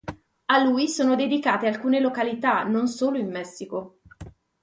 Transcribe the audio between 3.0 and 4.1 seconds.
in Messico.